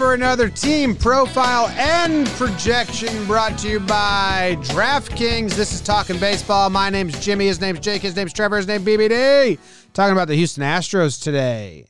[0.00, 5.50] for another team profile and projection brought to you by DraftKings.
[5.50, 6.70] This is Talking Baseball.
[6.70, 7.48] My name's Jimmy.
[7.48, 8.00] His name's Jake.
[8.00, 8.56] His name's Trevor.
[8.56, 9.58] His name's BBD.
[9.92, 11.89] Talking about the Houston Astros today.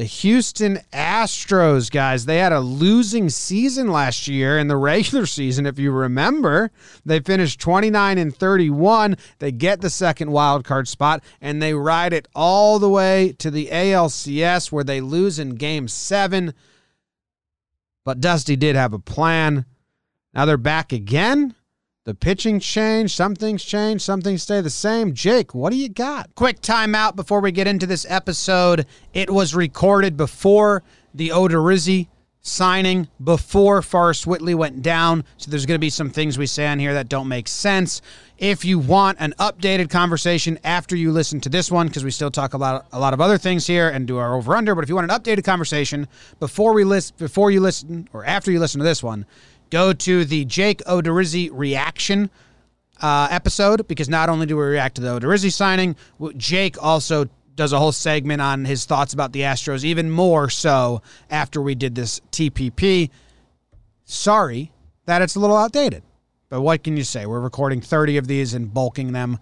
[0.00, 5.66] The Houston Astros, guys, they had a losing season last year in the regular season,
[5.66, 6.70] if you remember.
[7.04, 9.18] They finished 29 and 31.
[9.40, 13.50] They get the second wild card spot, and they ride it all the way to
[13.50, 16.54] the ALCS where they lose in game seven.
[18.02, 19.66] But Dusty did have a plan.
[20.32, 21.54] Now they're back again.
[22.06, 25.12] The pitching changed, some things changed, some things stay the same.
[25.12, 26.34] Jake, what do you got?
[26.34, 28.86] Quick timeout before we get into this episode.
[29.12, 30.82] It was recorded before
[31.12, 32.08] the Odorizzi
[32.40, 35.24] signing, before Forrest Whitley went down.
[35.36, 38.00] So there's going to be some things we say on here that don't make sense.
[38.38, 42.30] If you want an updated conversation after you listen to this one, because we still
[42.30, 44.84] talk a lot, a lot of other things here and do our over under, but
[44.84, 48.58] if you want an updated conversation before we list, before you listen or after you
[48.58, 49.26] listen to this one,
[49.70, 52.30] go to the Jake Odorizzi reaction
[53.00, 55.96] uh, episode because not only do we react to the Odorizzi signing,
[56.36, 61.02] Jake also does a whole segment on his thoughts about the Astros, even more so
[61.30, 63.10] after we did this TPP.
[64.04, 64.72] Sorry
[65.06, 66.02] that it's a little outdated,
[66.48, 67.26] but what can you say?
[67.26, 69.38] We're recording 30 of these and bulking them.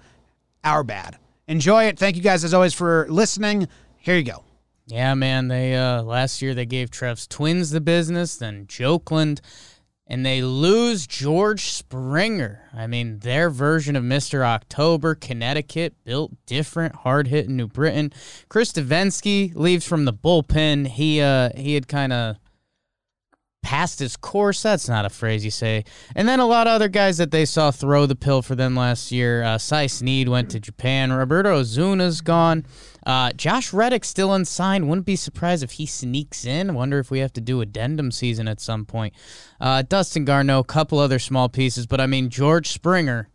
[0.64, 1.16] Our bad.
[1.46, 1.98] Enjoy it.
[1.98, 3.68] Thank you guys as always for listening.
[3.98, 4.44] Here you go.
[4.86, 5.48] Yeah, man.
[5.48, 9.40] They uh last year they gave Trev's twins the business, then Jokeland
[10.08, 12.62] and they lose George Springer.
[12.74, 14.42] I mean, their version of Mr.
[14.42, 18.12] October, Connecticut, built different, hard hitting New Britain.
[18.48, 20.86] Chris Devenski leaves from the bullpen.
[20.86, 22.36] He uh he had kind of
[23.62, 24.62] passed his course.
[24.62, 25.84] That's not a phrase you say.
[26.16, 28.74] And then a lot of other guys that they saw throw the pill for them
[28.74, 29.42] last year.
[29.42, 29.88] Uh, Cy
[30.26, 31.12] went to Japan.
[31.12, 32.64] Roberto Osuna's gone.
[33.06, 34.88] Uh, Josh Reddick still unsigned.
[34.88, 36.74] Wouldn't be surprised if he sneaks in.
[36.74, 39.14] Wonder if we have to do addendum season at some point.
[39.60, 43.28] Uh, Dustin Garneau, a couple other small pieces, but I mean George Springer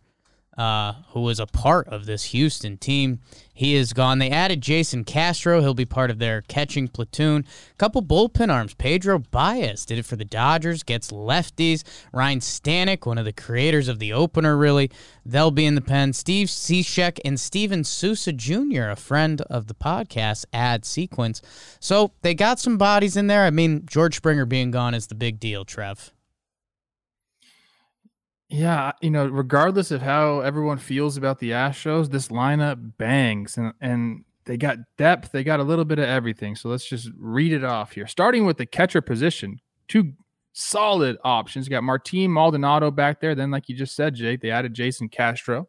[0.56, 3.20] uh, who was a part of this Houston team.
[3.52, 4.18] He is gone.
[4.18, 5.60] They added Jason Castro.
[5.60, 7.44] He'll be part of their catching platoon.
[7.72, 8.74] A Couple bullpen arms.
[8.74, 11.84] Pedro Baez did it for the Dodgers, gets lefties.
[12.12, 14.90] Ryne Stanek, one of the creators of the opener, really.
[15.24, 16.12] They'll be in the pen.
[16.12, 21.40] Steve Cishek and Steven Souza Jr., a friend of the podcast, add sequence.
[21.78, 23.44] So they got some bodies in there.
[23.44, 26.12] I mean, George Springer being gone is the big deal, Trev.
[28.48, 33.72] Yeah, you know, regardless of how everyone feels about the Astros, this lineup bangs and
[33.80, 36.54] and they got depth, they got a little bit of everything.
[36.54, 38.06] So let's just read it off here.
[38.06, 40.12] Starting with the catcher position, two
[40.52, 41.66] solid options.
[41.66, 43.34] You got Martin Maldonado back there.
[43.34, 45.68] Then, like you just said, Jake, they added Jason Castro,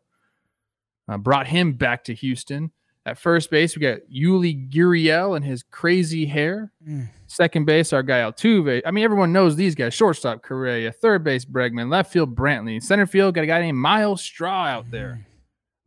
[1.07, 2.71] uh, brought him back to Houston.
[3.05, 6.71] At first base, we got Yuli Gurriel and his crazy hair.
[6.87, 7.09] Mm.
[7.27, 8.81] Second base, our guy Altuve.
[8.85, 9.93] I mean, everyone knows these guys.
[9.93, 10.91] Shortstop, Correa.
[10.91, 11.89] Third base, Bregman.
[11.89, 12.81] Left field, Brantley.
[12.81, 15.19] Center field, got a guy named Myles Straw out there.
[15.21, 15.25] Mm.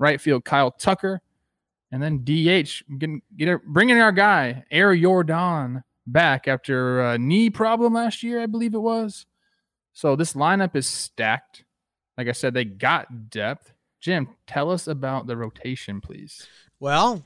[0.00, 1.20] Right field, Kyle Tucker.
[1.90, 7.94] And then DH, getting, get, bringing our guy, Air Jordan, back after a knee problem
[7.94, 9.26] last year, I believe it was.
[9.92, 11.64] So this lineup is stacked.
[12.16, 13.72] Like I said, they got depth.
[14.00, 16.46] Jim, tell us about the rotation, please.
[16.80, 17.24] Well,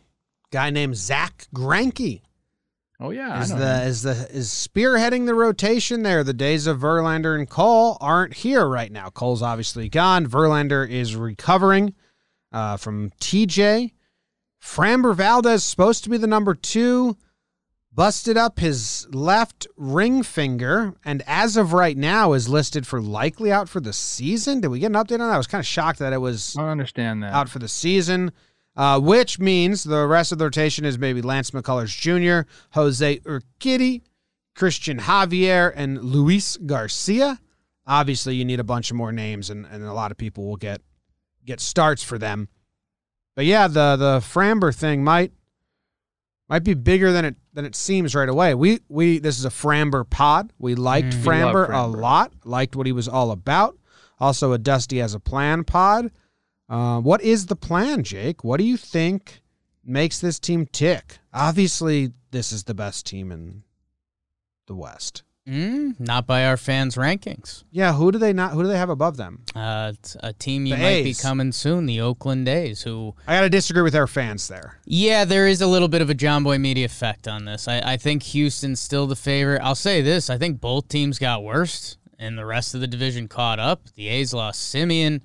[0.50, 2.22] guy named Zach Greinke.
[3.02, 6.22] Oh yeah, is the is the is spearheading the rotation there.
[6.22, 9.10] The days of Verlander and Cole aren't here right now.
[9.10, 10.28] Cole's obviously gone.
[10.28, 11.94] Verlander is recovering
[12.52, 13.90] uh, from TJ.
[14.62, 17.16] Framber Valdez supposed to be the number two.
[17.92, 23.50] Busted up his left ring finger, and as of right now, is listed for likely
[23.50, 24.60] out for the season.
[24.60, 25.34] Did we get an update on that?
[25.34, 26.56] I was kind of shocked that it was.
[26.56, 28.30] I understand that out for the season
[28.76, 34.02] uh, which means the rest of the rotation is maybe Lance McCullers Jr., Jose Urquidy,
[34.56, 37.38] Cristian Javier, and Luis Garcia.
[37.86, 40.56] Obviously, you need a bunch of more names, and, and a lot of people will
[40.56, 40.80] get
[41.44, 42.48] get starts for them.
[43.34, 45.32] But yeah, the the Framber thing might
[46.48, 48.54] might be bigger than it than it seems right away.
[48.54, 50.52] We we this is a Framber pod.
[50.58, 52.32] We liked mm, Framber, Framber, a lot.
[52.44, 53.76] Liked what he was all about.
[54.20, 56.12] Also a Dusty as a plan pod.
[56.72, 58.42] Uh, what is the plan, Jake?
[58.42, 59.42] What do you think
[59.84, 61.19] makes this team tick?
[61.34, 63.62] Obviously, this is the best team in
[64.66, 65.22] the West.
[65.46, 67.64] Mm, not by our fans' rankings.
[67.70, 68.52] Yeah, who do they not?
[68.52, 69.42] Who do they have above them?
[69.54, 71.19] Uh, a team you the might A's.
[71.19, 72.82] be coming soon, the Oakland A's.
[72.82, 74.78] Who I gotta disagree with our fans there.
[74.86, 77.68] Yeah, there is a little bit of a Jomboy media effect on this.
[77.68, 79.60] I, I think Houston's still the favorite.
[79.62, 83.26] I'll say this: I think both teams got worse, and the rest of the division
[83.28, 83.88] caught up.
[83.96, 85.20] The A's lost Semien.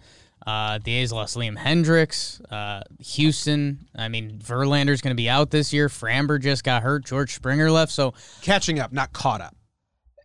[0.48, 2.40] Uh, the A's lost Liam Hendriks.
[2.50, 5.90] Uh, Houston, I mean, Verlander's going to be out this year.
[5.90, 7.04] Framber just got hurt.
[7.04, 7.92] George Springer left.
[7.92, 9.56] So catching up, not caught up.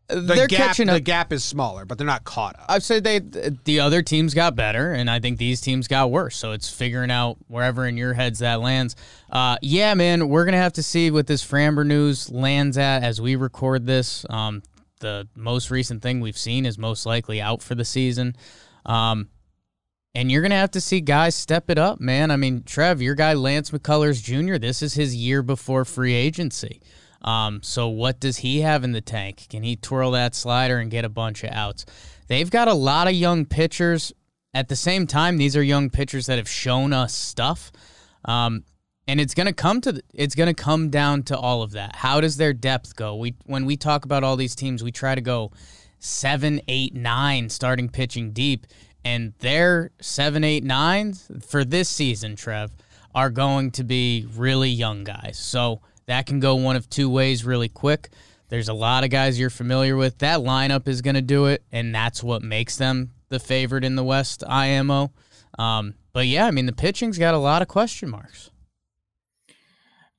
[0.08, 0.94] uh, The they're gap, catching up.
[0.94, 2.66] The gap is smaller, but they're not caught up.
[2.68, 6.36] I'd say they the other teams got better, and I think these teams got worse.
[6.36, 8.94] So it's figuring out wherever in your heads that lands.
[9.28, 13.20] Uh, yeah, man, we're gonna have to see what this Framber news lands at as
[13.20, 14.24] we record this.
[14.30, 14.62] Um,
[15.00, 18.36] the most recent thing we've seen is most likely out for the season.
[18.86, 19.28] Um,
[20.14, 22.30] and you're gonna have to see guys step it up, man.
[22.30, 24.58] I mean, Trev, your guy Lance McCullers Jr.
[24.58, 26.80] This is his year before free agency.
[27.22, 29.46] Um, so what does he have in the tank?
[29.48, 31.86] Can he twirl that slider and get a bunch of outs?
[32.26, 34.12] They've got a lot of young pitchers.
[34.54, 37.72] At the same time, these are young pitchers that have shown us stuff.
[38.24, 38.64] Um,
[39.08, 41.96] and it's gonna come to it's gonna come down to all of that.
[41.96, 43.16] How does their depth go?
[43.16, 45.52] We when we talk about all these teams, we try to go
[45.98, 48.66] seven, eight, nine starting pitching deep,
[49.04, 52.70] and their seven, eight, nines for this season, Trev,
[53.14, 55.38] are going to be really young guys.
[55.38, 58.10] So that can go one of two ways really quick.
[58.48, 60.18] There's a lot of guys you're familiar with.
[60.18, 63.96] That lineup is going to do it, and that's what makes them the favorite in
[63.96, 65.10] the West IMO.
[65.58, 68.50] Um, but yeah, I mean, the pitching's got a lot of question marks.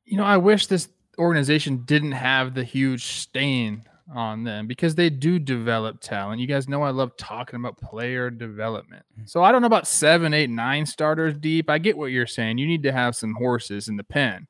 [0.03, 3.83] You know, I wish this organization didn't have the huge stain
[4.13, 6.41] on them because they do develop talent.
[6.41, 9.05] You guys know I love talking about player development.
[9.25, 11.69] So I don't know about seven, eight, nine starters deep.
[11.69, 12.57] I get what you're saying.
[12.57, 14.47] You need to have some horses in the pen.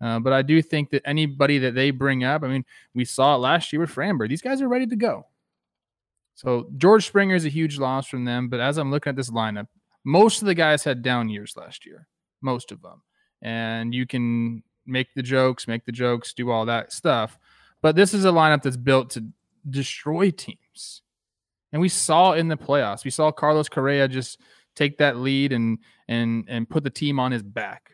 [0.00, 2.64] Uh, but I do think that anybody that they bring up, I mean,
[2.94, 4.28] we saw it last year with Framber.
[4.28, 5.26] These guys are ready to go.
[6.34, 8.48] So George Springer is a huge loss from them.
[8.48, 9.68] But as I'm looking at this lineup,
[10.04, 12.06] most of the guys had down years last year.
[12.42, 13.02] Most of them.
[13.40, 17.38] And you can make the jokes, make the jokes, do all that stuff.
[17.86, 19.24] But this is a lineup that's built to
[19.70, 21.02] destroy teams.
[21.72, 24.40] And we saw in the playoffs, we saw Carlos Correa just
[24.74, 25.78] take that lead and
[26.08, 27.92] and and put the team on his back.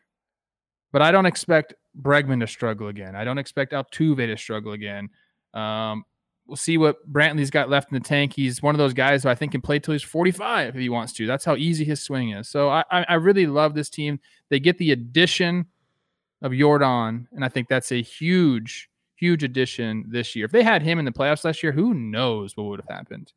[0.92, 3.14] But I don't expect Bregman to struggle again.
[3.14, 5.10] I don't expect Altuve to struggle again.
[5.52, 6.04] Um,
[6.46, 8.32] we'll see what Brantley's got left in the tank.
[8.34, 10.88] He's one of those guys who I think can play till he's 45 if he
[10.88, 11.26] wants to.
[11.26, 12.48] That's how easy his swing is.
[12.48, 14.20] So I, I I really love this team.
[14.48, 15.66] They get the addition
[16.40, 18.88] of Yordan, and I think that's a huge,
[19.22, 20.46] huge addition this year.
[20.46, 23.32] If they had him in the playoffs last year, who knows what would have happened?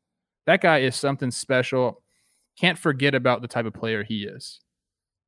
[0.47, 2.01] That guy is something special.
[2.59, 4.61] Can't forget about the type of player he is.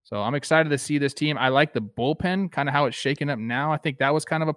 [0.03, 1.37] So I'm excited to see this team.
[1.37, 3.71] I like the bullpen, kind of how it's shaken up now.
[3.71, 4.55] I think that was kind of a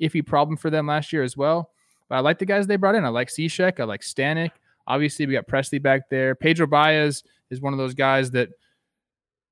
[0.00, 1.70] iffy problem for them last year as well.
[2.08, 3.04] But I like the guys they brought in.
[3.04, 3.78] I like Cishek.
[3.78, 4.52] I like Stanek.
[4.86, 6.34] Obviously, we got Pressly back there.
[6.34, 8.48] Pedro Baez is one of those guys that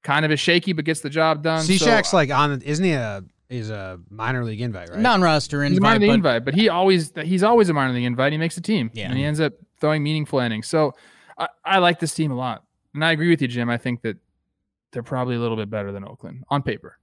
[0.02, 1.62] kind of is shaky but gets the job done.
[2.10, 4.98] So, like on, isn't he a is a minor league invite, right?
[4.98, 7.92] Non-roster He's a minor invite, league but invite, but he always he's always a minor
[7.92, 8.32] league invite.
[8.32, 9.08] He makes the team, Yeah.
[9.08, 10.66] and he ends up throwing meaningful innings.
[10.68, 10.94] So
[11.36, 12.64] I, I like this team a lot,
[12.94, 13.68] and I agree with you, Jim.
[13.68, 14.16] I think that
[14.92, 16.96] they're probably a little bit better than Oakland on paper.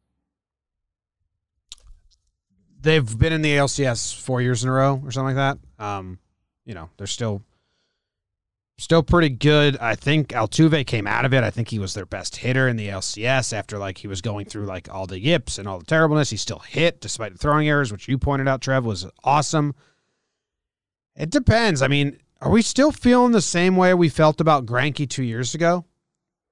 [2.79, 5.83] They've been in the ALCS four years in a row or something like that.
[5.83, 6.19] Um,
[6.65, 7.41] you know, they're still
[8.77, 9.77] still pretty good.
[9.77, 11.43] I think Altuve came out of it.
[11.43, 14.45] I think he was their best hitter in the LCS after like he was going
[14.45, 16.29] through like all the yips and all the terribleness.
[16.29, 19.73] He still hit despite the throwing errors, which you pointed out, Trev, was awesome.
[21.15, 21.81] It depends.
[21.81, 25.55] I mean, are we still feeling the same way we felt about Greinke two years
[25.55, 25.85] ago?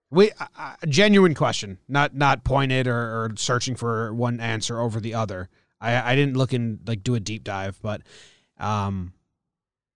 [0.10, 5.14] We uh, genuine question, not not pointed or, or searching for one answer over the
[5.14, 5.50] other.
[5.82, 8.02] I, I didn't look and like do a deep dive, but
[8.60, 9.14] um,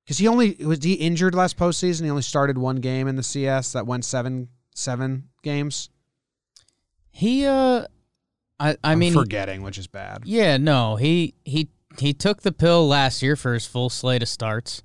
[0.10, 2.04] because he only was he injured last postseason.
[2.04, 5.92] He only started one game in the CS that went seven seven games.
[7.12, 7.86] he uh,
[8.60, 10.24] I I I'm mean, he- forgetting, which is bad.
[10.26, 14.30] Yeah, no, he he he took the pill last year for his full slate of
[14.30, 14.82] starts,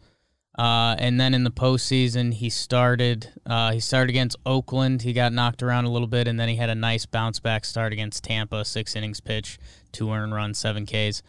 [0.58, 3.30] uh, and then in the postseason he started.
[3.46, 5.00] Uh, he started against Oakland.
[5.00, 7.64] He got knocked around a little bit, and then he had a nice bounce back
[7.64, 8.62] start against Tampa.
[8.66, 9.58] Six innings pitch,
[9.90, 11.22] two earned runs, seven Ks.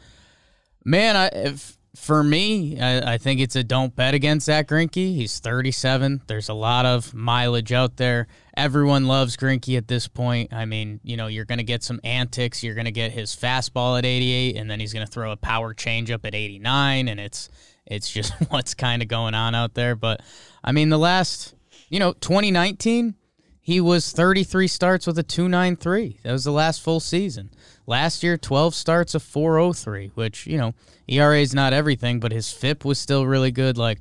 [0.84, 5.16] Man, I if for me, I, I think it's a don't bet against Zach Greinke.
[5.16, 6.22] He's 37.
[6.28, 8.28] There's a lot of mileage out there.
[8.56, 10.54] Everyone loves Greinke at this point.
[10.54, 12.64] I mean, you know, you're going to get some antics.
[12.64, 15.38] You're going to get his fastball at 88, and then he's going to throw a
[15.38, 17.50] power changeup at 89, and it's
[17.86, 19.96] it's just what's kind of going on out there.
[19.96, 20.22] But
[20.64, 21.56] I mean, the last,
[21.90, 23.16] you know, 2019,
[23.62, 26.20] he was 33 starts with a 293.
[26.24, 27.50] That was the last full season.
[27.88, 30.74] Last year, 12 starts, a 403, which, you know,
[31.08, 33.77] ERA is not everything, but his FIP was still really good.
[33.77, 34.00] Like,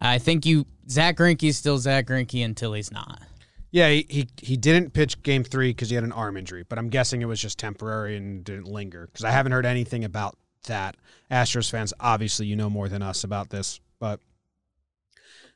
[0.00, 3.22] I think you, Zach Greinke is still Zach Greinke until he's not.
[3.70, 6.78] Yeah, he he, he didn't pitch game three because he had an arm injury, but
[6.78, 10.36] I'm guessing it was just temporary and didn't linger because I haven't heard anything about
[10.68, 10.96] that.
[11.28, 14.20] Astros fans, obviously, you know more than us about this, but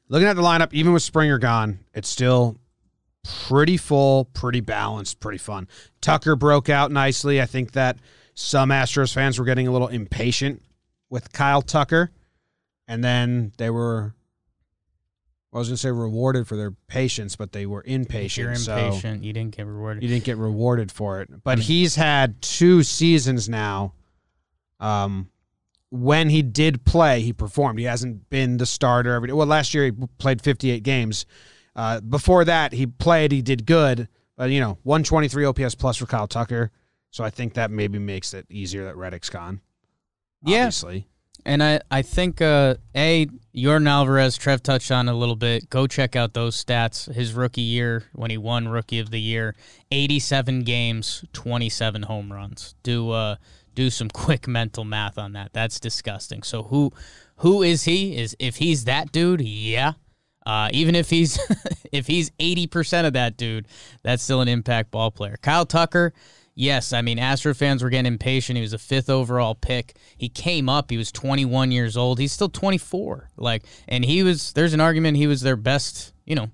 [0.09, 2.57] looking at the lineup, even with Springer gone, it's still
[3.47, 5.69] pretty full, pretty balanced, pretty fun.
[6.01, 7.41] Tucker broke out nicely.
[7.41, 7.99] I think that
[8.35, 10.63] some Astros fans were getting a little impatient
[11.11, 12.11] with Kyle Tucker,
[12.87, 14.15] and then they were.
[15.53, 18.45] I was going to say rewarded for their patience, but they were impatient.
[18.47, 19.25] You're so impatient.
[19.25, 20.03] you didn't get rewarded.
[20.03, 21.31] you didn't get rewarded for it.
[21.43, 21.63] But Mm.
[21.63, 23.95] he's had two seasons now.
[24.79, 25.31] Um,
[25.91, 27.79] when he did play, he performed.
[27.79, 29.33] He hasn't been the starter every day.
[29.33, 31.25] Well, last year he played 58 games.
[31.79, 33.31] Uh, before that, he played.
[33.31, 36.73] He did good, but you know, 123 OPS plus for Kyle Tucker.
[37.13, 39.61] So I think that maybe makes it easier that Reddick's gone.
[40.43, 40.63] Yeah.
[40.63, 41.07] Obviously.
[41.45, 45.71] And I, I think uh, a Yordan Alvarez, Trev touched on a little bit.
[45.71, 47.15] Go check out those stats.
[47.15, 49.55] His rookie year when he won Rookie of the Year,
[49.93, 52.75] eighty-seven games, twenty-seven home runs.
[52.83, 53.37] Do uh,
[53.77, 55.53] do some quick mental math on that.
[55.53, 56.43] That's disgusting.
[56.43, 56.93] So who
[57.37, 58.19] who is he?
[58.19, 59.41] Is if he's that dude?
[59.41, 59.93] Yeah.
[60.49, 61.38] Uh, even if he's
[61.93, 63.69] if he's eighty percent of that dude,
[64.02, 65.37] that's still an impact ball player.
[65.43, 66.14] Kyle Tucker.
[66.55, 68.57] Yes, I mean Astro fans were getting impatient.
[68.57, 69.95] He was a fifth overall pick.
[70.17, 70.90] He came up.
[70.90, 72.19] He was 21 years old.
[72.19, 73.28] He's still 24.
[73.37, 74.55] Like, and he was.
[74.55, 76.14] There's an argument he was their best.
[76.25, 76.50] You know,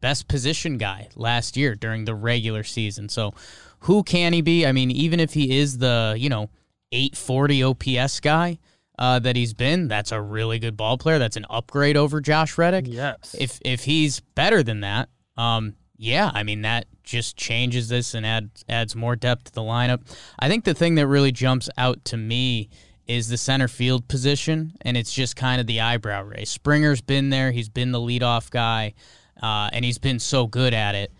[0.00, 3.08] best position guy last year during the regular season.
[3.08, 3.32] So,
[3.80, 4.66] who can he be?
[4.66, 6.50] I mean, even if he is the you know
[6.90, 8.58] 840 OPS guy
[8.98, 11.18] uh, that he's been, that's a really good ball player.
[11.18, 13.34] That's an upgrade over Josh Reddick Yes.
[13.38, 18.26] if if he's better than that, um, yeah, I mean that just changes this and
[18.26, 20.00] adds adds more depth to the lineup.
[20.38, 22.68] I think the thing that really jumps out to me
[23.06, 26.50] is the center field position, and it's just kind of the eyebrow raise.
[26.50, 28.94] Springer's been there; he's been the leadoff guy,
[29.42, 31.12] uh, and he's been so good at it.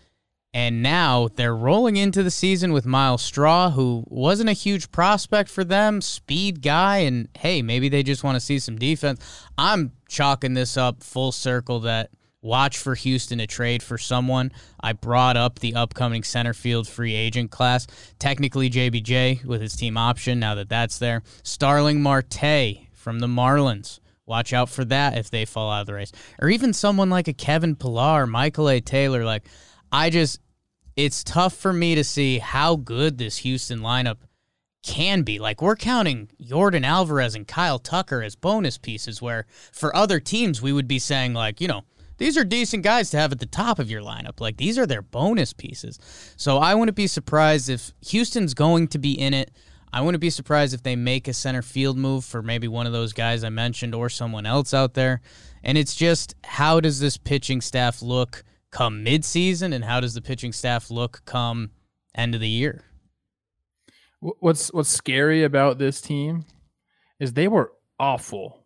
[0.57, 5.51] And now they're rolling into the season with Myles Straw, who wasn't a huge prospect
[5.51, 9.23] for them, speed guy, and hey, maybe they just want to see some defense.
[9.55, 12.09] I'm chalking this up full circle that
[12.41, 14.51] watch for Houston to trade for someone.
[14.81, 17.85] I brought up the upcoming center field free agent class.
[18.17, 21.21] Technically, JBJ with his team option, now that that's there.
[21.43, 23.99] Starling Marte from the Marlins.
[24.25, 26.11] Watch out for that if they fall out of the race.
[26.41, 28.81] Or even someone like a Kevin Pillar, Michael A.
[28.81, 29.23] Taylor.
[29.23, 29.43] Like,
[29.91, 30.39] I just,
[30.97, 34.17] it's tough for me to see how good this Houston lineup
[34.81, 35.37] can be.
[35.37, 40.61] Like we're counting Yordan Alvarez and Kyle Tucker as bonus pieces where for other teams
[40.61, 41.83] we would be saying like, you know,
[42.17, 44.41] these are decent guys to have at the top of your lineup.
[44.41, 45.99] Like these are their bonus pieces.
[46.35, 49.51] So I wouldn't be surprised if Houston's going to be in it.
[49.93, 52.91] I wouldn't be surprised if they make a center field move for maybe one of
[52.91, 55.21] those guys I mentioned or someone else out there.
[55.63, 60.21] And it's just how does this pitching staff look come midseason and how does the
[60.21, 61.71] pitching staff look come
[62.15, 62.83] end of the year?
[64.19, 66.45] What's what's scary about this team
[67.19, 68.63] is they were awful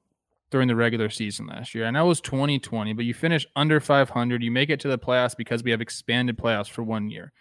[0.49, 1.85] during the regular season last year.
[1.85, 4.99] I know it was 2020, but you finish under 500, you make it to the
[4.99, 7.31] playoffs because we have expanded playoffs for one year.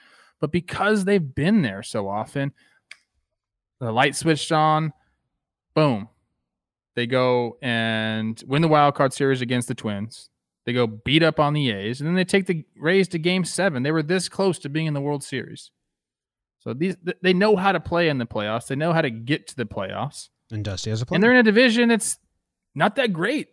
[0.41, 2.53] But because they've been there so often,
[3.81, 4.93] the light switched on,
[5.75, 6.09] boom.
[6.95, 10.31] They go and win the wild card series against the Twins.
[10.67, 13.45] They go beat up on the A's, and then they take the Rays to game
[13.45, 13.83] seven.
[13.83, 15.71] They were this close to being in the World Series.
[16.61, 18.67] So these they know how to play in the playoffs.
[18.67, 20.29] They know how to get to the playoffs.
[20.51, 22.19] And Dusty has a And they're in a division that's
[22.75, 23.49] not that great.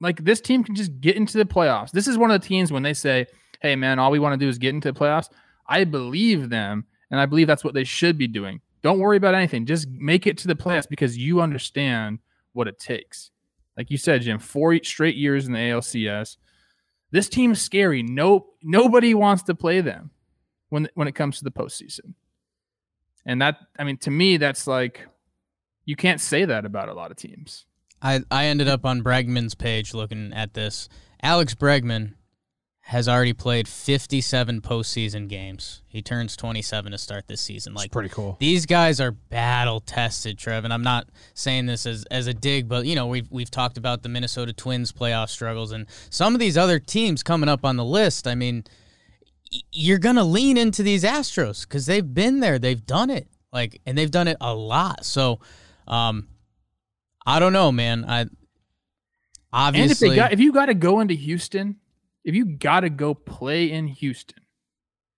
[0.00, 1.90] Like this team can just get into the playoffs.
[1.90, 3.26] This is one of the teams when they say,
[3.60, 5.28] "Hey man, all we want to do is get into the playoffs."
[5.66, 8.60] I believe them and I believe that's what they should be doing.
[8.82, 9.66] Don't worry about anything.
[9.66, 12.20] Just make it to the playoffs because you understand
[12.52, 13.30] what it takes.
[13.80, 16.36] Like you said, Jim, four straight years in the ALCS.
[17.12, 18.02] This team is scary.
[18.02, 20.10] No nobody wants to play them
[20.68, 22.12] when when it comes to the postseason.
[23.24, 25.08] And that I mean to me that's like
[25.86, 27.64] you can't say that about a lot of teams.
[28.02, 30.90] I, I ended up on Bregman's page looking at this.
[31.22, 32.16] Alex Bregman
[32.90, 35.80] has already played 57 postseason games.
[35.86, 37.72] He turns 27 to start this season.
[37.74, 38.36] It's Like pretty cool.
[38.40, 42.68] these guys are battle tested, Trev, and I'm not saying this as, as a dig,
[42.68, 46.40] but you know we've we've talked about the Minnesota Twins playoff struggles and some of
[46.40, 48.26] these other teams coming up on the list.
[48.26, 48.64] I mean,
[49.52, 53.80] y- you're gonna lean into these Astros because they've been there, they've done it, like,
[53.86, 55.04] and they've done it a lot.
[55.04, 55.38] So,
[55.86, 56.26] um,
[57.24, 58.04] I don't know, man.
[58.08, 58.26] I
[59.52, 61.76] obviously And if they got if you got to go into Houston,
[62.24, 64.42] if you got to go play in Houston,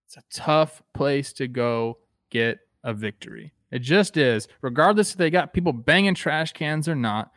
[0.06, 1.98] it's a tough place to go
[2.30, 3.52] get a victory.
[3.70, 4.48] It just is.
[4.60, 7.32] Regardless if they got people banging trash cans or not,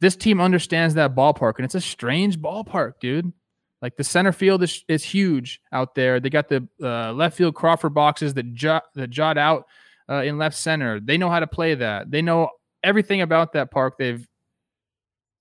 [0.00, 3.32] this team understands that ballpark and it's a strange ballpark, dude.
[3.80, 6.20] Like the center field is, is huge out there.
[6.20, 9.66] They got the uh, left field Crawford boxes that jot that jot out
[10.08, 11.00] uh, in left center.
[11.00, 12.10] They know how to play that.
[12.10, 12.50] They know
[12.82, 13.96] everything about that park.
[13.98, 14.26] They've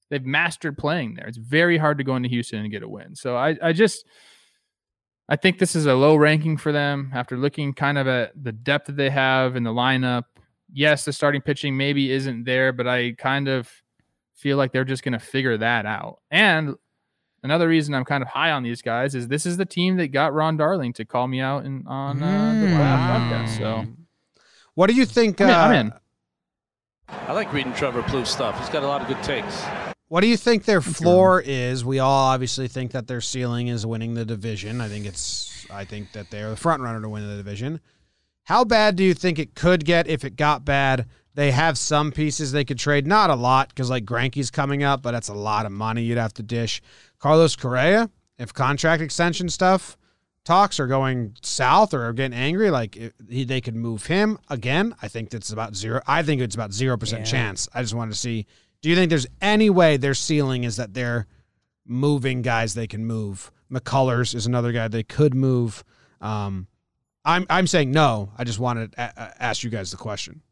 [0.09, 1.27] they've mastered playing there.
[1.27, 3.15] It's very hard to go into Houston and get a win.
[3.15, 4.05] So I I just
[5.27, 8.51] I think this is a low ranking for them after looking kind of at the
[8.51, 10.23] depth that they have in the lineup.
[10.71, 13.69] Yes, the starting pitching maybe isn't there, but I kind of
[14.35, 16.19] feel like they're just going to figure that out.
[16.29, 16.75] And
[17.43, 20.09] another reason I'm kind of high on these guys is this is the team that
[20.09, 23.57] got Ron Darling to call me out in, on uh, the last podcast.
[23.57, 23.85] So,
[24.75, 25.41] what do you think?
[25.41, 25.93] I'm in, uh, I'm in.
[27.27, 28.59] I like reading Trevor Plouffe stuff.
[28.59, 29.63] He's got a lot of good takes.
[30.07, 31.83] What do you think their floor is?
[31.83, 34.79] We all obviously think that their ceiling is winning the division.
[34.81, 35.65] I think it's.
[35.71, 37.81] I think that they're the front runner to win the division.
[38.43, 41.07] How bad do you think it could get if it got bad?
[41.33, 45.01] They have some pieces they could trade, not a lot, because like Greinke's coming up,
[45.01, 46.81] but that's a lot of money you'd have to dish.
[47.19, 49.97] Carlos Correa, if contract extension stuff
[50.45, 52.95] talks are going south or are getting angry, like
[53.27, 54.95] he, they could move him again.
[55.01, 56.01] I think that's about zero.
[56.05, 57.31] I think it's about zero percent Yeah.
[57.31, 57.67] chance.
[57.73, 58.45] I just wanted to see.
[58.85, 61.25] Do you think there's any way their ceiling is that they're
[61.87, 63.51] moving guys they can move?
[63.71, 65.83] McCullers is another guy they could move.
[66.21, 66.67] Um,
[67.25, 68.31] I'm I'm saying no.
[68.37, 70.43] I just wanted to a- ask you guys the question.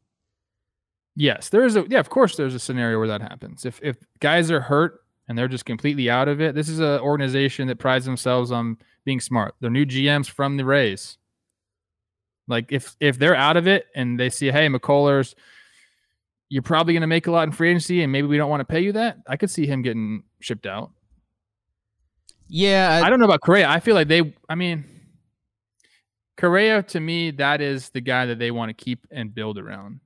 [1.16, 3.68] Yes, there is a yeah, of course there's a scenario where that happens.
[3.68, 7.02] If if guys are hurt and they're just completely out of it, this is an
[7.02, 9.54] organization that prides themselves on being smart.
[9.60, 11.20] They're new GMs from the Rays.
[12.48, 15.36] Like if if they're out of it and they see, hey, McCullers,
[16.54, 18.66] you're probably gonna make a lot in free agency and maybe we don't want to
[18.66, 20.92] pay you that, I could see him getting shipped out.
[22.48, 23.68] Yeah, I don't know about Correa.
[23.68, 24.86] I feel like they I mean
[26.38, 30.00] Correa to me, that is the guy that they want to keep and build around.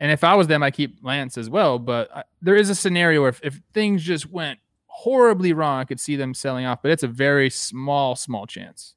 [0.00, 1.78] And if I was them, I keep Lance as well.
[1.78, 5.84] But I, there is a scenario where if, if things just went horribly wrong, I
[5.84, 6.80] could see them selling off.
[6.82, 8.94] But it's a very small, small chance.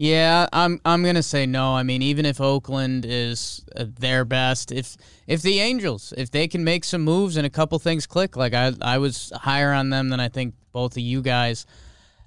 [0.00, 1.74] Yeah, I'm I'm gonna say no.
[1.74, 6.46] I mean, even if Oakland is uh, their best, if if the Angels, if they
[6.46, 9.90] can make some moves and a couple things click, like I I was higher on
[9.90, 11.66] them than I think both of you guys.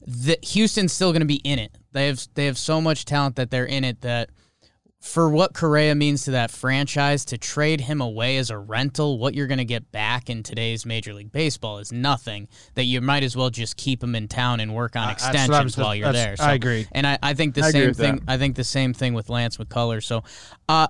[0.06, 1.78] That Houston's still gonna be in it.
[1.94, 4.32] They have they have so much talent that they're in it that
[5.02, 9.34] for what Correa means to that franchise, to trade him away as a rental, what
[9.34, 12.48] you're going to get back in today's Major League Baseball is nothing.
[12.76, 15.24] That you might as well just keep him in town and work on Uh, that's
[15.24, 16.36] what I'm- extensions while you're there.
[16.40, 16.88] I agree.
[16.92, 18.16] And I, I think the I same thing.
[18.18, 18.24] that.
[18.32, 20.04] I think the same thing with Lance McCullers.
[20.04, 20.24] So,
[20.70, 20.88] uh,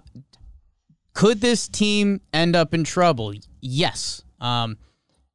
[1.13, 3.33] could this team end up in trouble?
[3.61, 4.23] Yes.
[4.39, 4.77] Um,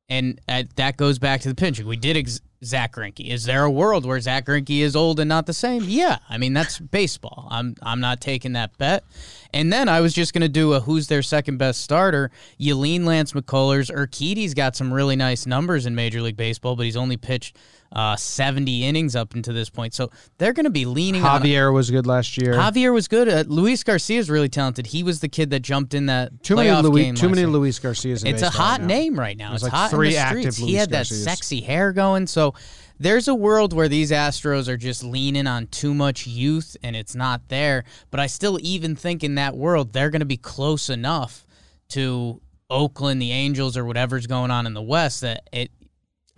[0.09, 1.87] and uh, that goes back to the pitching.
[1.87, 3.29] We did ex- Zach Greinke.
[3.29, 5.85] Is there a world where Zach Greinke is old and not the same?
[5.87, 6.19] Yeah.
[6.29, 7.49] I mean, that's baseball.
[7.51, 9.05] I'm I'm not taking that bet.
[9.53, 12.31] And then I was just going to do a who's their second best starter.
[12.59, 13.91] You lean Lance McCullers.
[13.91, 17.57] Urquidy's got some really nice numbers in Major League Baseball, but he's only pitched
[17.93, 19.95] uh, 70 innings up until this point.
[19.95, 22.53] So they're going to be leaning on Javier was good last year.
[22.53, 23.29] Javier was good.
[23.29, 24.89] Uh, Luis Garcia is really talented.
[24.89, 27.49] He was the kid that jumped in that too many playoff game too many year.
[27.49, 28.23] Luis Garcias.
[28.23, 29.51] In It's a hot right name right now.
[29.51, 30.57] There's It's like hot three in the active streets.
[30.59, 32.27] He Luis had that sexy hair going.
[32.27, 32.55] So
[32.99, 37.15] there's a world where these Astros are just leaning on too much youth and it's
[37.15, 37.85] not there.
[38.11, 41.47] But I still even think in that world they're going to be close enough
[41.91, 42.41] to
[42.71, 45.71] Oakland, the Angels, or whatever's going on in the West that it.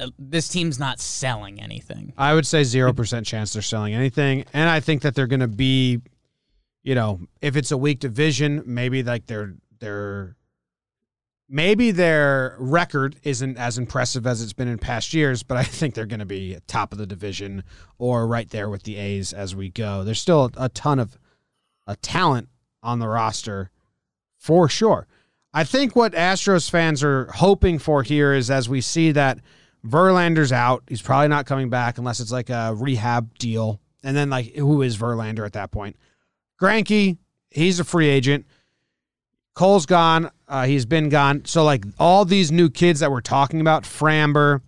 [0.01, 2.13] Uh, this team's not selling anything.
[2.17, 5.41] I would say zero percent chance they're selling anything, and I think that they're going
[5.41, 6.01] to be,
[6.85, 10.37] you know, if it's a weak division, maybe like their their
[11.49, 15.95] maybe their record isn't as impressive as it's been in past years, but I think
[15.95, 17.65] they're going to be top of the division
[17.99, 20.05] or right there with the A's as we go.
[20.05, 21.19] There's still a ton of
[21.87, 22.49] a talent
[22.83, 23.71] on the roster
[24.37, 25.07] for sure.
[25.55, 29.39] I think what Astros fans are hoping for here is as we see that
[29.85, 33.81] Verlander's out, he's probably not coming back unless it's like a rehab deal.
[34.05, 35.97] And then like who is Verlander at that point?
[36.61, 37.17] Greinke,
[37.51, 38.47] he's a free agent.
[39.55, 40.31] Cole's gone.
[40.49, 41.45] Uh, he's been gone.
[41.45, 44.63] So like all these new kids that we're talking about, Framber,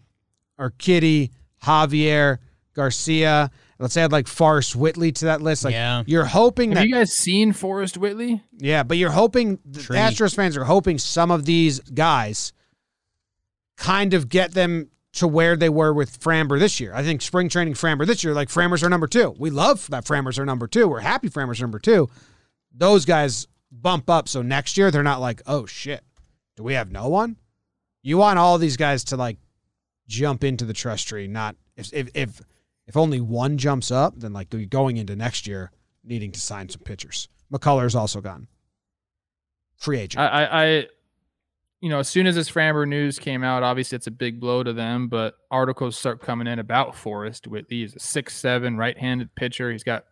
[0.59, 1.31] Urquidy,
[1.64, 2.38] Javier,
[2.75, 3.51] Garcia.
[3.79, 5.64] Let's add like Forrest Whitley to that list.
[5.64, 6.03] Like Yeah.
[6.07, 8.43] you're hoping Have that you guys seen Forrest Whitley?
[8.59, 9.97] yeah, but you're hoping the Tree.
[9.97, 12.53] Astros fans are hoping some of these guys
[13.79, 16.93] kind of get them to where they were with Framber this year.
[16.95, 19.35] I think spring training Framber this year, like Framber's our number two.
[19.38, 20.87] We love that Framber's our number two.
[20.87, 22.09] We're happy Framber's number two.
[22.73, 26.02] Those guys bump up so next year they're not like, oh shit,
[26.56, 27.37] do we have no one?
[28.02, 29.38] You want all these guys to like
[30.09, 32.40] jump into the trust tree, not if if if,
[32.87, 35.70] if only one jumps up, then like going into next year
[36.02, 37.28] needing to sign some pitchers.
[37.52, 38.48] McCullers also gone.
[39.76, 40.20] Free agent.
[40.20, 40.87] I, I, I,
[41.80, 44.62] you know, as soon as this Framber news came out, obviously it's a big blow
[44.62, 45.09] to them.
[45.09, 47.78] But articles start coming in about Forrest Whitley.
[47.78, 49.70] He's a six-seven right-handed pitcher.
[49.72, 50.04] He's got,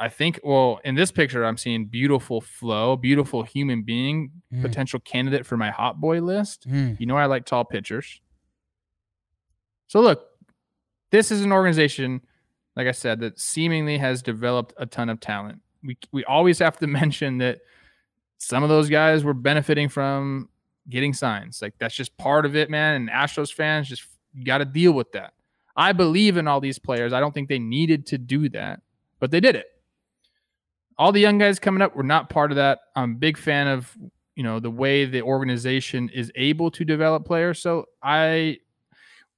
[0.00, 4.62] I think, well, in this picture, I'm seeing beautiful flow, beautiful human being, Mm.
[4.62, 6.64] potential candidate for my hot boy list.
[6.64, 6.94] Hmm.
[6.98, 8.20] You know, I like tall pitchers.
[9.86, 10.22] So look,
[11.10, 12.22] this is an organization
[12.76, 15.60] like I said, that seemingly has developed a ton of talent.
[15.82, 17.58] We we always have to mention that
[18.38, 20.48] some of those guys were benefiting from
[20.88, 21.60] getting signs.
[21.60, 22.94] Like that's just part of it, man.
[22.94, 24.04] And Astros fans just
[24.44, 25.34] got to deal with that.
[25.76, 27.12] I believe in all these players.
[27.12, 28.80] I don't think they needed to do that,
[29.18, 29.66] but they did it.
[31.00, 32.78] All the young guys coming up were not part of that.
[32.94, 33.96] I'm a big fan of
[34.36, 37.58] you know the way the organization is able to develop players.
[37.60, 38.58] So I,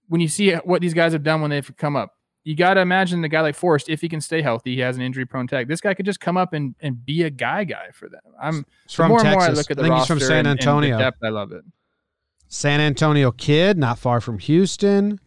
[0.09, 2.81] when you see what these guys have done when they've come up, you got to
[2.81, 5.47] imagine the guy like Forrest, if he can stay healthy, he has an injury prone
[5.47, 5.69] tag.
[5.69, 8.21] This guy could just come up and, and be a guy guy for them.
[8.41, 9.33] I'm It's from more Texas.
[9.33, 10.99] and more I look at the I think he's roster from San and- and Antonio.
[10.99, 11.63] depth, I love it.
[12.49, 15.21] San Antonio kid, not far from Houston.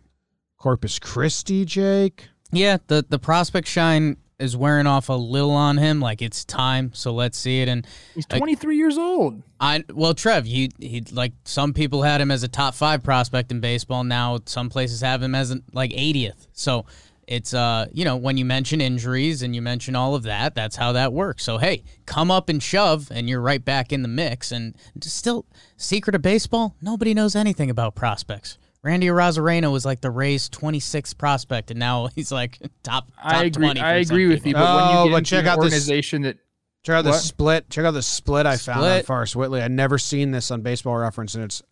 [0.57, 2.27] Corpus Christi, Jake.
[2.51, 5.99] Yeah, the the prospect shine is wearing off a little on him.
[5.99, 7.69] Like it's time, so let's see it.
[7.69, 9.41] And He's Like- 23 years old.
[9.59, 13.51] I well, Trev, he he like some people had him as a top five prospect
[13.51, 14.03] in baseball.
[14.03, 16.47] Now some places have him as an, like 80th.
[16.53, 16.85] So
[17.27, 20.75] it's uh you know when you mention injuries and you mention all of that, that's
[20.75, 21.43] how that works.
[21.43, 24.51] So hey, come up and shove, and you're right back in the mix.
[24.51, 25.45] And still,
[25.77, 28.57] secret of baseball, nobody knows anything about prospects.
[28.85, 33.07] Randy Arozarena was like the Rays 26th prospect, and now he's like top.
[33.07, 33.65] top I agree.
[33.65, 34.61] 20 I agree with people.
[34.61, 34.65] you.
[34.67, 36.37] But when Oh, you get but into check an out this- organization that
[36.83, 37.67] Check out the split.
[37.71, 39.05] Check out the split I found on Split.
[39.07, 39.59] Forrest Whitley.
[39.63, 41.63] I'd never seen this on Baseball Reference, and it's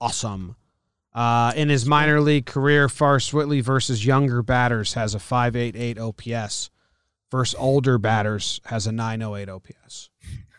[0.00, 0.56] awesome.
[1.14, 6.70] Uh, in his minor league career, Forrest Whitley versus younger batters has a 5.88 OPS.
[7.30, 10.08] Versus older batters has a 908 OPS.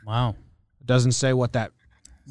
[0.05, 0.35] Wow.
[0.79, 1.71] It doesn't say what that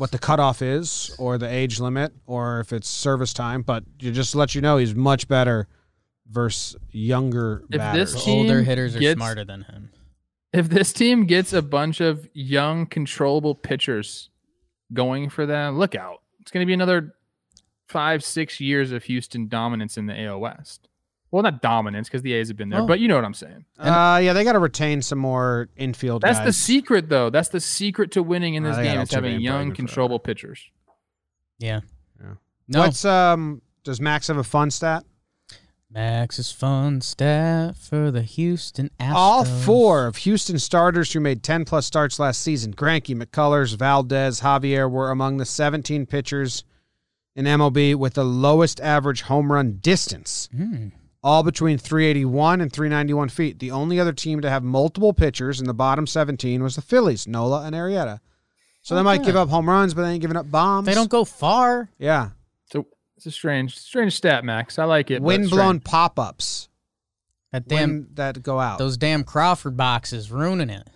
[0.00, 4.10] what the cutoff is or the age limit or if it's service time, but you
[4.10, 5.68] just to let you know he's much better
[6.26, 8.14] versus younger If batters.
[8.14, 9.90] this The older team hitters are gets- smarter than him.
[10.54, 14.30] if this team gets a bunch of young, controllable pitchers
[14.94, 16.22] going for them, look out.
[16.40, 17.14] It's going to be another
[17.86, 20.88] five, six years of Houston dominance in the AL West.
[21.32, 22.86] Well, not dominance because the A's have been there, Oh.
[22.86, 23.64] but you know what I'm saying.
[23.78, 26.22] uh, yeah, they got to retain some more infield.
[26.22, 27.30] That's the secret, though.
[27.30, 30.18] That's the secret to winning in Uh, this they got game is having young, controllable
[30.18, 30.60] pitchers.
[31.58, 31.80] Yeah.
[32.20, 32.34] Yeah.
[32.68, 32.80] No.
[32.80, 33.62] What's um?
[33.84, 35.04] Does Max have a fun stat?
[35.92, 39.12] Max's fun stat for the Houston Astros.
[39.14, 44.40] All four of Houston starters who made 10 plus starts last season, Greinke, McCullers, Valdez,
[44.40, 46.62] Javier, were among the 17 pitchers
[47.34, 50.88] in MLB with the lowest average home run distance, Hmm.
[51.22, 53.58] All between 381 and 391 feet.
[53.58, 57.26] The only other team to have multiple pitchers in the bottom 17 was the Phillies,
[57.26, 58.20] Nola and Arrieta.
[58.82, 59.26] So they might Okay.
[59.26, 60.86] give up home runs, but they ain't giving up bombs.
[60.86, 61.90] They don't go far.
[61.98, 62.30] Yeah.
[62.72, 64.78] So it's a strange, strange stat, Max.
[64.78, 65.20] I like it.
[65.20, 66.68] but Wind blown pop ups
[67.52, 68.78] That damn that go out.
[68.78, 70.88] those damn Crawford boxes ruining it.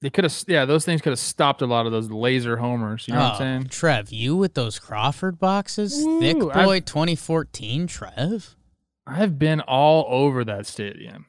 [0.00, 3.06] They could have, yeah, those things could have stopped a lot of those laser homers.
[3.06, 3.64] You know what I'm Oh, saying?
[3.64, 6.02] Trev, you with those Crawford boxes?
[6.02, 8.56] Woo, Thick I've- boy 2014, Trev.
[9.10, 11.26] I've been all over that stadium.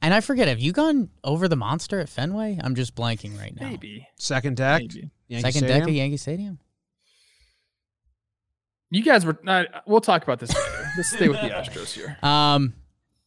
[0.00, 2.58] And I forget, have you gone over the monster at Fenway?
[2.62, 3.68] I'm just blanking right now.
[3.68, 4.06] Maybe.
[4.18, 4.80] Second deck.
[4.82, 5.10] Maybe.
[5.28, 5.78] Yankee Second Stadium.
[5.80, 6.58] deck of Yankee Stadium.
[8.90, 9.38] You guys were.
[9.46, 10.90] Uh, we'll talk about this later.
[10.96, 12.16] Let's stay with the Astros here.
[12.22, 12.74] Um,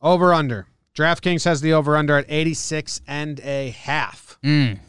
[0.01, 0.67] Over under.
[0.95, 4.39] DraftKings has the over under at 86 and a half.
[4.43, 4.79] mm,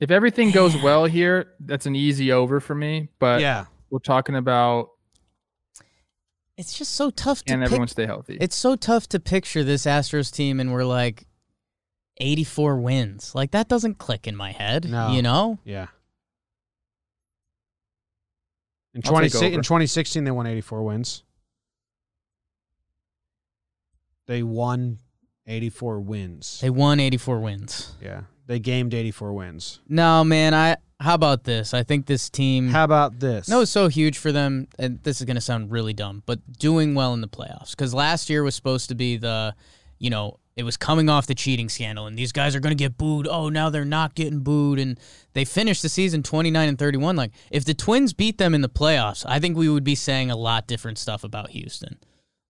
[0.00, 3.08] If everything goes well here, that's an easy over for me.
[3.18, 3.66] But yeah.
[3.90, 4.90] we're talking about
[6.60, 7.66] it's just so tough to and pick.
[7.68, 8.36] everyone stay healthy.
[8.40, 11.26] It's so tough to picture this Astros team and we're like
[12.18, 13.34] 84 wins.
[13.34, 15.10] Like that doesn't click in my head, No.
[15.12, 15.58] you know?
[15.64, 15.86] Yeah.
[18.92, 21.22] In, I'll 20, in 2016, they won 84 wins.
[24.26, 24.98] They won
[25.46, 26.60] 84 wins.
[26.60, 27.94] They won 84 wins.
[28.02, 28.22] yeah.
[28.46, 29.80] They gamed 84 wins.
[29.88, 31.72] No, man, I how about this?
[31.72, 33.48] I think this team How about this?
[33.48, 36.40] No, it's so huge for them, and this is going to sound really dumb, but
[36.58, 37.70] doing well in the playoffs.
[37.70, 39.54] Because last year was supposed to be the,
[39.98, 42.84] you know, it was coming off the cheating scandal, and these guys are going to
[42.84, 43.26] get booed.
[43.26, 45.00] Oh, now they're not getting booed, and
[45.32, 47.16] they finished the season twenty nine and thirty one.
[47.16, 50.30] Like, if the Twins beat them in the playoffs, I think we would be saying
[50.30, 51.98] a lot different stuff about Houston.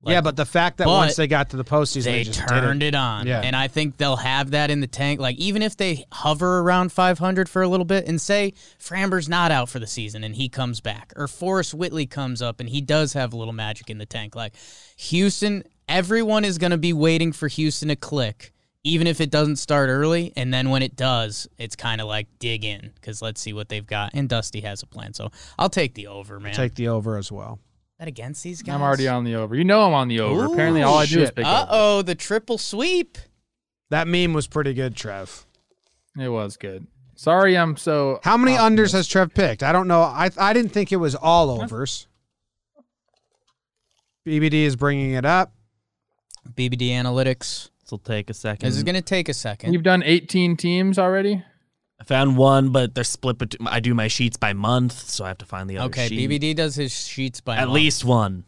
[0.02, 2.48] Like, yeah, but the fact that once they got to the postseason, they, they just
[2.48, 3.26] turned did it on.
[3.26, 3.42] Yeah.
[3.42, 5.20] And I think they'll have that in the tank.
[5.20, 9.50] Like, even if they hover around 500 for a little bit and say Framber's not
[9.50, 12.80] out for the season and he comes back, or Forrest Whitley comes up and he
[12.80, 14.34] does have a little magic in the tank.
[14.34, 14.54] Like,
[14.96, 19.56] Houston, everyone is going to be waiting for Houston to click, even if it doesn't
[19.56, 20.32] start early.
[20.34, 23.68] And then when it does, it's kind of like dig in because let's see what
[23.68, 24.12] they've got.
[24.14, 25.12] And Dusty has a plan.
[25.12, 26.54] So I'll take the over, man.
[26.54, 27.58] Take the over as well.
[28.00, 28.74] That against these guys.
[28.74, 29.54] I'm already on the over.
[29.54, 30.46] You know I'm on the over.
[30.46, 31.68] Apparently, all I do is pick Uh over.
[31.70, 33.18] oh, the triple sweep.
[33.90, 35.44] That meme was pretty good, Trev.
[36.18, 36.86] It was good.
[37.14, 38.18] Sorry, I'm so.
[38.24, 39.62] How many unders has Trev picked?
[39.62, 40.00] I don't know.
[40.00, 42.06] I I didn't think it was all overs.
[44.26, 45.52] BBD is bringing it up.
[46.54, 47.68] BBD Analytics.
[47.82, 48.66] This will take a second.
[48.66, 49.72] This is going to take a second.
[49.74, 51.42] You've done 18 teams already.
[52.00, 53.36] I found one, but they're split.
[53.38, 55.88] Bet- I do my sheets by month, so I have to find the other.
[55.90, 56.30] Okay, sheet.
[56.30, 57.72] BBD does his sheets by At month.
[57.74, 58.44] least one.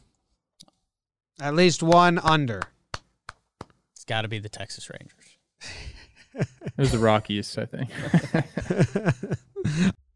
[1.40, 2.62] At least one under.
[3.94, 5.36] It's got to be the Texas Rangers.
[6.34, 7.90] It was the Rockies, I think.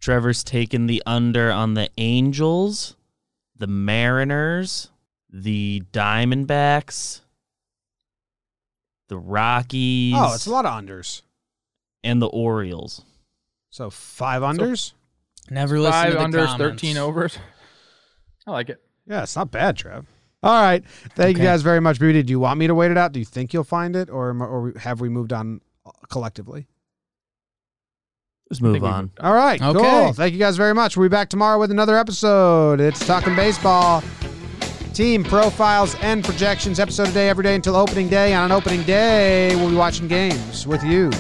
[0.01, 2.97] Trevor's taken the under on the Angels,
[3.55, 4.89] the Mariners,
[5.31, 7.21] the Diamondbacks,
[9.09, 10.15] the Rockies.
[10.17, 11.21] Oh, it's a lot of unders.
[12.03, 13.03] And the Orioles.
[13.77, 14.95] So five unders?
[15.51, 16.81] Never listen Five to the unders, comments.
[16.83, 17.39] 13 overs.
[18.47, 18.81] I like it.
[19.07, 20.07] Yeah, it's not bad, Trev.
[20.43, 20.83] All right.
[21.15, 22.23] Thank you guys very much, Beauty.
[22.23, 23.13] Do you want me to wait it out?
[23.13, 25.61] Do you think you'll find it, or, am- or have we moved on
[26.09, 26.67] collectively?
[28.51, 29.11] Let's move we on.
[29.21, 29.79] All right, Okay.
[29.79, 30.13] cool.
[30.15, 30.97] Thank you guys very much.
[30.97, 32.81] We'll be back tomorrow with another episode.
[32.81, 34.03] It's Talking Baseball.
[34.95, 38.33] Team profiles and projections episode a day every day until opening day.
[38.33, 41.11] On an opening day, we'll be watching games with you.